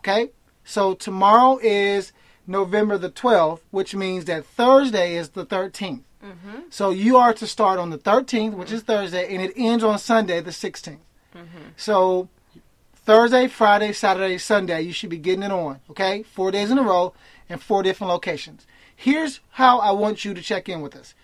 Okay? 0.00 0.30
So 0.64 0.94
tomorrow 0.94 1.58
is 1.62 2.12
November 2.46 2.96
the 2.98 3.10
12th, 3.10 3.60
which 3.70 3.94
means 3.94 4.24
that 4.26 4.44
Thursday 4.44 5.16
is 5.16 5.30
the 5.30 5.44
13th. 5.44 6.02
Mm-hmm. 6.24 6.58
So 6.70 6.90
you 6.90 7.16
are 7.16 7.32
to 7.34 7.46
start 7.46 7.78
on 7.78 7.90
the 7.90 7.98
13th, 7.98 8.54
which 8.54 8.70
is 8.72 8.82
Thursday, 8.82 9.32
and 9.34 9.42
it 9.42 9.52
ends 9.56 9.82
on 9.82 9.98
Sunday 9.98 10.40
the 10.40 10.50
16th. 10.50 10.98
Mm-hmm. 11.34 11.58
So 11.76 12.28
Thursday, 13.04 13.48
Friday, 13.48 13.92
Saturday, 13.92 14.38
Sunday, 14.38 14.82
you 14.82 14.92
should 14.92 15.10
be 15.10 15.18
getting 15.18 15.42
it 15.42 15.50
on. 15.50 15.80
Okay? 15.90 16.22
Four 16.22 16.50
days 16.50 16.70
in 16.70 16.78
a 16.78 16.82
row 16.82 17.14
in 17.48 17.58
four 17.58 17.82
different 17.82 18.10
locations. 18.12 18.66
Here's 18.94 19.40
how 19.52 19.78
I 19.78 19.92
want 19.92 20.24
you 20.24 20.34
to 20.34 20.42
check 20.42 20.68
in 20.68 20.82
with 20.82 20.94
us. 20.94 21.14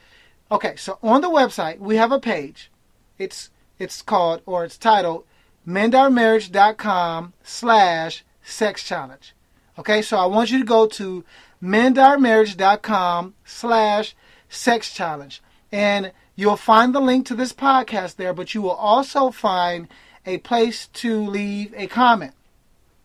Okay, 0.51 0.77
so 0.77 0.99
on 1.03 1.21
the 1.21 1.29
website 1.29 1.79
we 1.79 1.97
have 1.97 2.13
a 2.13 2.21
page. 2.21 2.71
It's 3.19 3.51
it's 3.79 4.01
called 4.01 4.43
or 4.47 4.65
it's 4.65 4.79
titled 4.79 5.25
mendourmarriage.com 5.67 7.33
slash 7.43 8.25
sex 8.43 8.83
challenge. 8.85 9.35
Okay, 9.79 10.01
so 10.01 10.17
I 10.17 10.27
want 10.27 10.51
you 10.51 10.59
to 10.61 10.65
go 10.65 10.87
to 10.87 11.25
mendourmarriage.com 11.63 13.35
slash 13.45 14.15
sex 14.49 14.95
challenge. 14.95 15.43
And 15.73 16.13
you'll 16.37 16.57
find 16.57 16.95
the 16.95 17.01
link 17.01 17.27
to 17.27 17.35
this 17.35 17.53
podcast 17.53 18.17
there, 18.17 18.33
but 18.33 18.55
you 18.55 18.63
will 18.63 18.71
also 18.71 19.31
find 19.31 19.89
a 20.27 20.39
place 20.39 20.89
to 20.89 21.25
leave 21.25 21.73
a 21.77 21.87
comment. 21.87 22.35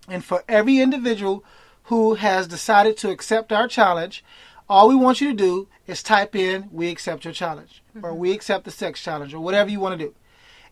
And 0.07 0.25
for 0.25 0.43
every 0.49 0.79
individual 0.79 1.43
who 1.83 2.15
has 2.15 2.47
decided 2.47 2.97
to 2.97 3.09
accept 3.09 3.53
our 3.53 3.67
challenge, 3.67 4.23
all 4.67 4.89
we 4.89 4.95
want 4.95 5.21
you 5.21 5.29
to 5.29 5.35
do 5.35 5.67
is 5.85 6.01
type 6.01 6.35
in 6.35 6.69
we 6.71 6.89
accept 6.89 7.25
your 7.25 7.33
challenge 7.33 7.83
mm-hmm. 7.95 8.05
or 8.05 8.13
we 8.13 8.31
accept 8.31 8.65
the 8.65 8.71
sex 8.71 9.01
challenge 9.01 9.33
or 9.33 9.39
whatever 9.39 9.69
you 9.69 9.79
want 9.79 9.99
to 9.99 10.05
do. 10.05 10.15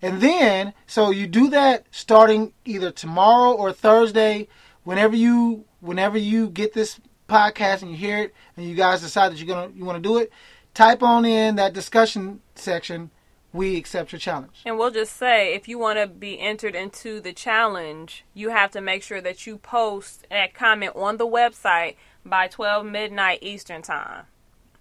And 0.01 0.22
then, 0.22 0.74
so 0.88 1.10
you 1.10 1.27
do 1.27 1.50
that 1.50 1.86
starting 1.91 2.53
either 2.63 2.91
tomorrow 2.91 3.51
or 3.51 3.74
Thursday, 3.74 4.48
whenever 4.84 5.15
you 5.15 5.65
whenever 5.82 6.18
you 6.18 6.50
get 6.50 6.74
this 6.74 7.00
podcast 7.27 7.82
and 7.82 7.91
you 7.91 7.98
hear 7.98 8.18
it 8.18 8.34
and 8.56 8.65
you 8.65 8.75
guys 8.75 9.01
decide 9.01 9.32
that 9.32 9.38
you're 9.38 9.53
gonna 9.53 9.74
you 9.75 9.84
want 9.84 10.01
to 10.01 10.10
do 10.10 10.18
it, 10.18 10.32
type 10.74 11.03
on 11.03 11.25
in 11.25 11.56
that 11.58 11.74
discussion 11.74 12.41
section. 12.56 13.12
We 13.51 13.77
accept 13.77 14.12
your 14.12 14.20
challenge. 14.20 14.62
And 14.65 14.77
we'll 14.77 14.91
just 14.91 15.15
say 15.15 15.56
if 15.56 15.68
you 15.68 15.79
want 15.79 15.98
to 15.98 16.08
be 16.08 16.39
entered 16.39 16.75
into 16.75 17.20
the 17.20 17.34
challenge, 17.34 18.25
you 18.34 18.50
have 18.50 18.72
to 18.72 18.82
make 18.82 19.01
sure 19.01 19.22
that 19.22 19.48
you 19.48 19.58
post 19.58 20.27
that 20.29 20.53
comment 20.53 20.96
on 20.96 21.18
the 21.18 21.27
website 21.27 21.96
by 22.24 22.48
12 22.48 22.86
midnight 22.86 23.39
Eastern 23.41 23.82
time. 23.82 24.25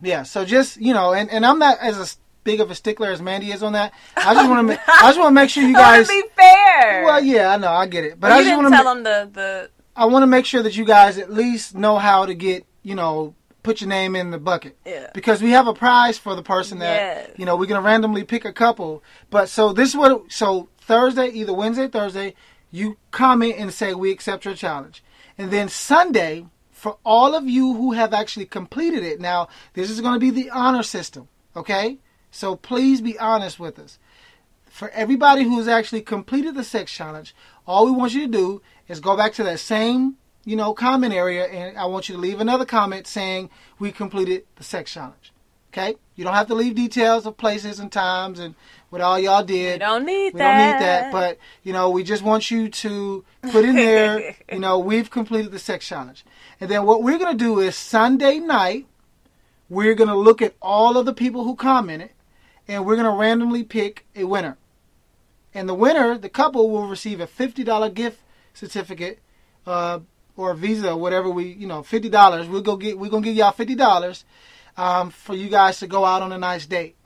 Yeah, 0.01 0.23
so 0.23 0.45
just, 0.45 0.77
you 0.77 0.93
know, 0.93 1.13
and, 1.13 1.31
and 1.31 1.47
I'm 1.47 1.59
not 1.59 1.79
as 1.81 1.99
a 1.99 2.17
big 2.45 2.61
of 2.61 2.71
a 2.71 2.75
stickler 2.75 3.11
as 3.11 3.21
Mandy 3.21 3.53
is 3.53 3.63
on 3.63 3.73
that. 3.73 3.93
I 4.17 4.35
just 4.35 4.49
want 4.49 4.69
to 4.69 4.81
I 4.89 5.09
just 5.09 5.19
want 5.19 5.29
to 5.29 5.35
make 5.35 5.51
sure 5.51 5.63
you 5.63 5.77
oh, 5.77 5.81
guys 5.81 6.09
be 6.09 6.23
fair. 6.37 7.05
Well, 7.05 7.23
yeah, 7.23 7.53
I 7.53 7.57
know, 7.57 7.73
I 7.73 7.87
get 7.87 8.05
it. 8.05 8.21
But 8.21 8.33
I 8.33 8.43
just 8.43 8.57
want 8.57 8.69
to 8.69 8.75
tell 8.75 8.85
ma- 8.85 8.95
them 8.95 9.03
the 9.03 9.31
the 9.33 9.71
I 9.97 10.07
want 10.07 10.23
to 10.23 10.29
make 10.29 10.47
sure 10.47 10.63
that 10.63 10.77
you 10.77 10.85
guys 10.85 11.19
at 11.19 11.31
least 11.31 11.75
know 11.75 11.99
how 11.99 12.25
to 12.25 12.35
get, 12.35 12.65
you 12.83 12.95
know, 12.95 13.35
put 13.69 13.83
your 13.83 13.89
name 13.89 14.17
in 14.17 14.31
the 14.31 14.39
bucket. 14.39 14.79
Yeah. 14.87 15.11
Because 15.13 15.43
we 15.43 15.51
have 15.51 15.67
a 15.67 15.75
prize 15.75 16.17
for 16.17 16.35
the 16.35 16.43
person 16.43 16.79
that 16.79 16.97
yes. 16.97 17.31
you 17.37 17.45
know 17.45 17.55
we're 17.55 17.67
gonna 17.67 17.83
randomly 17.83 18.25
pick 18.25 18.47
a 18.47 18.53
couple. 18.53 19.03
But 19.29 19.51
so 19.51 19.75
this 19.75 19.91
is 19.91 19.97
what 19.97 20.33
so 20.33 20.71
Thursday, 20.81 21.29
either 21.29 21.53
Wednesday, 21.53 21.87
Thursday, 21.87 22.35
you 22.71 22.97
comment 23.11 23.57
and 23.59 23.71
say 23.71 23.93
we 23.93 24.11
accept 24.11 24.47
your 24.47 24.55
challenge, 24.55 25.05
and 25.37 25.51
then 25.51 25.69
Sunday 25.69 26.47
for 26.73 26.97
all 27.05 27.35
of 27.35 27.47
you 27.47 27.75
who 27.75 27.93
have 27.93 28.15
actually 28.15 28.47
completed 28.47 29.05
it. 29.05 29.21
Now 29.21 29.49
this 29.75 29.91
is 29.91 30.01
going 30.01 30.15
to 30.15 30.21
be 30.21 30.31
the 30.31 30.49
honor 30.49 30.83
system, 30.83 31.29
okay? 31.55 31.99
So 32.31 32.57
please 32.57 33.03
be 33.03 33.19
honest 33.19 33.61
with 33.61 33.79
us. 33.79 33.99
For 34.65 34.89
everybody 34.91 35.43
who 35.43 35.59
has 35.59 35.69
actually 35.69 36.03
completed 36.03 36.55
the 36.55 36.65
sex 36.65 36.91
challenge, 36.91 37.35
all 37.67 37.85
we 37.85 37.93
want 37.93 38.15
you 38.15 38.23
to 38.23 38.33
do 38.33 38.63
is 38.87 39.01
go 39.01 39.15
back 39.15 39.35
to 39.35 39.45
that 39.45 39.61
same 39.61 40.17
you 40.49 40.57
know, 40.57 40.73
comment 40.73 41.13
area, 41.13 41.45
and 41.45 41.77
I 41.77 41.85
want 41.85 42.09
you 42.09 42.15
to 42.15 42.21
leave 42.23 42.41
another 42.41 42.65
comment 42.65 43.07
saying 43.07 43.51
we 43.79 43.93
completed 43.93 44.47
the 44.57 44.65
sex 44.65 44.91
challenge. 44.91 45.31
Okay? 45.71 45.97
You 46.17 46.25
don't 46.25 46.33
have 46.33 46.47
to 46.47 46.55
leave 46.55 46.75
details 46.75 47.27
of 47.27 47.37
places 47.37 47.79
and 47.79 47.93
times 47.93 48.39
and 48.39 48.55
what 48.89 49.03
all 49.03 49.19
y'all 49.19 49.45
did. 49.45 49.75
We 49.75 49.79
don't 49.81 50.07
need 50.07 50.33
we 50.33 50.39
that. 50.39 50.57
We 50.57 50.63
don't 50.63 50.73
need 50.73 50.87
that. 50.87 51.13
But, 51.13 51.39
you 51.63 51.75
know, 51.75 51.91
we 51.91 52.03
just 52.03 52.23
want 52.23 52.51
you 52.51 52.71
to 52.71 53.27
put 53.51 53.67
in 53.67 53.77
there, 53.77 54.37
you 54.51 54.59
know, 54.59 54.79
we've 54.79 55.11
completed 55.11 55.53
the 55.53 55.59
sex 55.59 55.87
challenge. 55.87 56.25
And 56.63 56.71
then 56.71 56.87
what 56.87 57.03
we're 57.03 57.19
going 57.19 57.37
to 57.37 57.45
do 57.45 57.61
is 57.61 57.77
Sunday 57.77 58.39
night, 58.39 58.87
we're 59.69 59.95
going 59.95 60.09
to 60.09 60.17
look 60.17 60.41
at 60.41 60.55
all 60.63 60.97
of 60.97 61.05
the 61.05 61.13
people 61.13 61.45
who 61.45 61.57
commented 61.57 62.09
and 62.67 62.87
we're 62.87 62.97
going 62.97 63.05
to 63.05 63.13
randomly 63.13 63.65
pick 63.65 64.07
a 64.17 64.25
winner. 64.25 64.57
And 65.53 65.69
the 65.69 65.75
winner, 65.75 66.17
the 66.17 66.31
couple, 66.31 66.71
will 66.71 66.89
receive 66.89 67.21
a 67.21 67.27
$50 67.27 67.93
gift 67.93 68.23
certificate 68.55 69.19
uh, 69.67 70.01
or 70.39 70.53
a 70.53 70.55
Visa 70.55 70.93
or 70.93 70.97
whatever 70.97 71.29
we, 71.29 71.47
you 71.53 71.67
know, 71.67 71.83
fifty 71.83 72.09
dollars. 72.09 72.47
We'll 72.47 72.63
go 72.63 72.77
get. 72.77 72.99
We're 72.99 73.11
gonna 73.11 73.25
give 73.25 73.35
y'all 73.35 73.53
fifty 73.53 73.75
dollars 73.75 74.25
um, 74.77 75.11
for 75.11 75.35
you 75.35 75.49
guys 75.49 75.81
to 75.81 75.87
go 75.87 76.05
out 76.05 76.23
on 76.23 76.33
a 76.33 76.39
nice 76.39 76.65
date. 76.65 76.97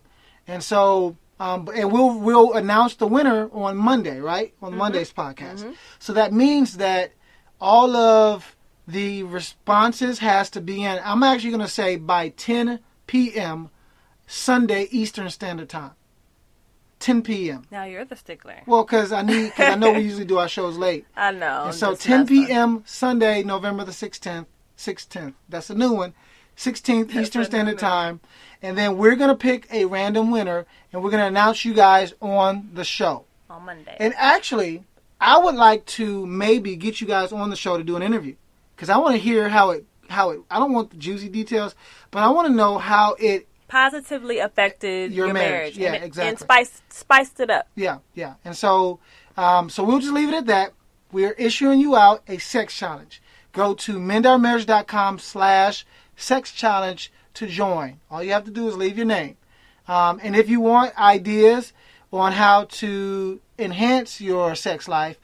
And 0.46 0.62
so, 0.62 1.16
um, 1.40 1.68
and 1.74 1.90
we'll 1.90 2.20
we'll 2.20 2.52
announce 2.52 2.94
the 2.96 3.06
winner 3.06 3.48
on 3.52 3.76
Monday, 3.76 4.20
right? 4.20 4.54
On 4.62 4.70
mm-hmm. 4.70 4.78
Monday's 4.78 5.12
podcast. 5.12 5.60
Mm-hmm. 5.60 5.72
So 5.98 6.12
that 6.12 6.32
means 6.32 6.76
that 6.76 7.12
all 7.58 7.96
of 7.96 8.54
the 8.86 9.22
responses 9.22 10.18
has 10.18 10.50
to 10.50 10.60
be 10.60 10.84
in. 10.84 11.00
I'm 11.02 11.22
actually 11.22 11.52
gonna 11.52 11.68
say 11.68 11.96
by 11.96 12.28
10 12.28 12.80
p.m. 13.06 13.70
Sunday 14.26 14.88
Eastern 14.90 15.30
Standard 15.30 15.70
Time. 15.70 15.92
10 17.02 17.23
p.m. 17.23 17.66
Now 17.71 17.85
you're 17.85 18.04
the 18.04 18.16
stickler. 18.16 18.62
Well, 18.66 18.85
because 18.85 19.12
I 19.12 19.23
need, 19.23 19.50
because 19.50 19.73
I 19.73 19.75
know 19.75 19.92
we 19.92 20.00
usually 20.02 20.25
do 20.25 20.38
our 20.38 20.49
shows 20.49 20.78
late. 20.78 21.04
I 21.16 21.32
know. 21.32 21.64
And 21.66 21.75
so 21.75 21.94
10 21.94 22.26
p.m. 22.26 22.82
Sunday, 22.87 23.42
November 23.42 23.85
the 23.85 23.92
16th, 23.92 24.47
16th. 24.78 25.35
That's 25.49 25.68
a 25.68 25.75
new 25.75 25.92
one. 25.92 26.14
16th 26.56 27.14
Eastern 27.14 27.44
Standard 27.44 27.78
Time. 27.78 28.21
And 28.62 28.78
then 28.78 28.97
we're 28.97 29.16
going 29.16 29.30
to 29.30 29.37
pick 29.37 29.66
a 29.73 29.85
random 29.87 30.30
winner 30.30 30.64
and 30.92 31.02
we're 31.02 31.11
going 31.11 31.23
to 31.23 31.26
announce 31.26 31.64
you 31.64 31.75
guys 31.75 32.14
on 32.21 32.71
the 32.73 32.85
show. 32.85 33.25
On 33.50 33.64
Monday. 33.64 33.97
And 33.99 34.14
actually, 34.16 34.85
I 35.21 35.38
would 35.38 35.56
like 35.56 35.85
to 35.87 36.25
maybe 36.26 36.76
get 36.76 37.00
you 37.00 37.06
guys 37.06 37.32
on 37.32 37.50
the 37.50 37.56
show 37.56 37.76
to 37.76 37.85
do 37.85 37.97
an 37.97 38.02
interview. 38.02 38.37
Because 38.76 38.90
I 38.90 38.99
want 38.99 39.14
to 39.14 39.21
hear 39.21 39.49
how 39.49 39.71
it, 39.71 39.85
how 40.09 40.30
it, 40.30 40.40
I 40.50 40.59
don't 40.59 40.73
want 40.73 40.90
the 40.90 40.97
juicy 40.97 41.28
details, 41.28 41.75
but 42.11 42.23
I 42.23 42.30
want 42.30 42.49
to 42.49 42.54
know 42.54 42.78
how 42.78 43.14
it 43.18 43.49
positively 43.72 44.38
affected 44.38 45.12
your, 45.12 45.26
your 45.26 45.34
marriage. 45.34 45.78
marriage. 45.78 45.78
Yeah, 45.78 45.94
and, 45.94 46.04
exactly. 46.04 46.28
And 46.28 46.38
spiced 46.38 46.92
spiced 46.92 47.40
it 47.40 47.48
up. 47.48 47.68
Yeah, 47.74 47.98
yeah. 48.14 48.34
And 48.44 48.54
so, 48.54 49.00
um, 49.38 49.70
so 49.70 49.82
we'll 49.82 49.98
just 49.98 50.12
leave 50.12 50.28
it 50.28 50.34
at 50.34 50.46
that. 50.46 50.74
We're 51.10 51.32
issuing 51.32 51.80
you 51.80 51.96
out 51.96 52.22
a 52.28 52.36
sex 52.36 52.76
challenge. 52.76 53.22
Go 53.52 53.72
to 53.74 53.98
mendourmarriage.com 53.98 55.18
slash 55.18 55.86
sex 56.16 56.52
challenge 56.52 57.10
to 57.34 57.46
join. 57.46 58.00
All 58.10 58.22
you 58.22 58.32
have 58.32 58.44
to 58.44 58.50
do 58.50 58.68
is 58.68 58.76
leave 58.76 58.98
your 58.98 59.06
name. 59.06 59.38
Um, 59.88 60.20
and 60.22 60.36
if 60.36 60.50
you 60.50 60.60
want 60.60 60.96
ideas 60.98 61.72
on 62.12 62.32
how 62.32 62.64
to 62.64 63.40
enhance 63.58 64.20
your 64.20 64.54
sex 64.54 64.86
life, 64.86 65.18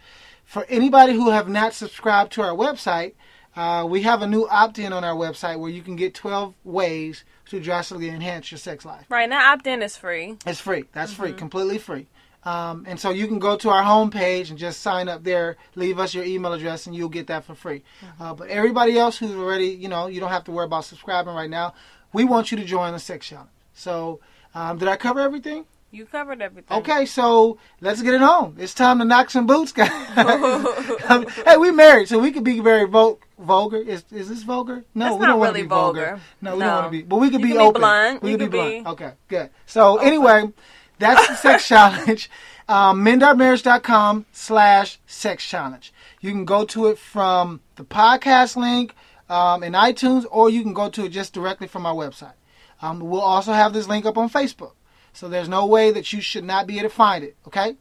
for 0.45 0.65
anybody 0.71 1.13
who 1.13 1.31
have 1.31 1.49
not 1.51 1.75
subscribed 1.75 2.33
to 2.33 2.43
our 2.43 2.55
website, 2.55 3.13
uh, 3.57 3.85
we 3.85 4.03
have 4.03 4.23
a 4.23 4.27
new 4.27 4.49
opt-in 4.49 4.93
on 4.93 5.05
our 5.05 5.15
website 5.15 5.59
where 5.59 5.71
you 5.71 5.83
can 5.83 5.97
get 5.97 6.15
12 6.15 6.55
ways 6.65 7.25
to 7.51 7.61
drastically 7.61 8.09
enhance 8.09 8.51
your 8.51 8.59
sex 8.59 8.85
life. 8.85 9.07
Right 9.09 9.29
now, 9.29 9.53
opt-in 9.53 9.83
is 9.83 9.97
free. 9.97 10.37
It's 10.47 10.61
free. 10.61 10.85
That's 10.93 11.13
mm-hmm. 11.13 11.23
free, 11.23 11.33
completely 11.33 11.79
free. 11.79 12.07
Um, 12.45 12.85
and 12.87 12.99
so 12.99 13.11
you 13.11 13.27
can 13.27 13.39
go 13.39 13.57
to 13.57 13.69
our 13.71 13.83
homepage 13.83 14.51
and 14.51 14.59
just 14.59 14.81
sign 14.81 15.09
up 15.09 15.25
there, 15.25 15.57
leave 15.75 15.99
us 15.99 16.15
your 16.15 16.25
email 16.25 16.53
address, 16.53 16.87
and 16.87 16.95
you'll 16.95 17.09
get 17.09 17.27
that 17.27 17.45
for 17.45 17.55
free. 17.55 17.83
Mm-hmm. 18.01 18.23
Uh, 18.23 18.35
but 18.35 18.49
everybody 18.49 18.99
else 18.99 19.19
who's 19.19 19.33
already, 19.33 19.67
you 19.67 19.89
know, 19.89 20.07
you 20.07 20.21
don't 20.21 20.31
have 20.31 20.45
to 20.45 20.53
worry 20.53 20.67
about 20.67 20.85
subscribing 20.85 21.35
right 21.35 21.51
now. 21.51 21.75
We 22.13 22.25
want 22.25 22.51
you 22.51 22.57
to 22.59 22.65
join 22.65 22.93
the 22.93 22.99
sex 22.99 23.27
challenge. 23.27 23.51
So, 23.75 24.21
um, 24.55 24.79
did 24.79 24.89
I 24.89 24.97
cover 24.97 25.21
everything? 25.21 25.67
You 25.91 26.05
covered 26.05 26.43
everything. 26.43 26.77
Okay, 26.79 27.07
so 27.07 27.59
let's 27.81 28.03
get 28.03 28.13
it 28.13 28.23
on. 28.23 28.57
It's 28.59 28.75
time 28.75 28.99
to 28.99 29.07
knock 29.07 29.31
some 29.31 29.47
boots, 29.47 29.73
guys. 29.73 29.89
hey, 31.47 31.57
we 31.57 31.71
married, 31.71 32.09
so 32.09 32.19
we 32.19 32.31
could 32.31 32.45
be 32.45 32.61
very 32.61 32.85
vul- 32.85 33.19
vulgar. 33.39 33.79
Is 33.79 34.05
is 34.11 34.29
this 34.29 34.43
vulgar? 34.43 34.85
No, 34.95 35.17
we 35.17 35.25
don't 35.25 35.39
want 35.39 35.57
to 35.57 35.63
be 35.63 35.67
vulgar. 35.67 36.05
vulgar. 36.05 36.23
No, 36.43 36.53
we 36.53 36.59
no. 36.59 36.67
don't 36.67 36.75
want 36.75 36.87
to 36.87 36.91
be. 36.91 37.03
But 37.03 37.17
we 37.17 37.31
could 37.31 37.41
you 37.41 37.55
be 37.55 37.59
open. 37.59 37.81
Be 37.81 37.81
blunt. 37.81 38.23
We 38.23 38.31
could 38.33 38.39
be 38.39 38.47
blunt. 38.47 38.85
Be... 38.85 38.91
Okay, 38.91 39.13
good. 39.29 39.51
So 39.65 39.97
anyway, 39.97 40.53
that's 40.99 41.27
the 41.27 41.37
sex 41.37 41.67
challenge. 41.69 42.31
Um, 42.69 43.03
mendourmarriage.com 43.03 44.27
slash 44.31 44.99
sex 45.07 45.49
challenge. 45.49 45.91
You 46.21 46.33
can 46.33 46.45
go 46.45 46.67
to 46.67 46.89
it 46.89 46.99
from 46.99 47.63
the 47.77 47.85
podcast 47.85 48.57
link 48.57 48.95
um, 49.31 49.63
in 49.63 49.73
iTunes, 49.73 50.27
or 50.31 50.51
you 50.51 50.63
can 50.63 50.75
go 50.75 50.91
to 50.91 51.07
it 51.07 51.09
just 51.09 51.33
directly 51.33 51.67
from 51.67 51.87
our 51.87 51.95
website. 51.95 52.35
Um, 52.83 53.01
we'll 53.01 53.23
also 53.23 53.53
have 53.53 53.73
this 53.73 53.89
link 53.89 54.05
up 54.05 54.19
on 54.19 54.29
Facebook. 54.29 54.73
So 55.13 55.29
there's 55.29 55.49
no 55.49 55.67
way 55.67 55.91
that 55.91 56.13
you 56.13 56.21
should 56.21 56.45
not 56.45 56.67
be 56.67 56.79
able 56.79 56.89
to 56.89 56.95
find 56.95 57.25
it. 57.25 57.37
Okay. 57.47 57.77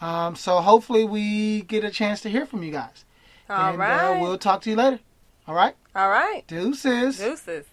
Um, 0.00 0.36
so 0.36 0.60
hopefully 0.60 1.04
we 1.04 1.62
get 1.62 1.84
a 1.84 1.90
chance 1.90 2.20
to 2.22 2.30
hear 2.30 2.46
from 2.46 2.62
you 2.62 2.72
guys. 2.72 3.04
All 3.48 3.70
and, 3.70 3.78
right. 3.78 4.16
Uh, 4.16 4.20
we'll 4.20 4.38
talk 4.38 4.62
to 4.62 4.70
you 4.70 4.76
later. 4.76 5.00
All 5.46 5.54
right. 5.54 5.74
All 5.94 6.08
right. 6.08 6.44
Deuces. 6.46 7.18
Deuces. 7.18 7.66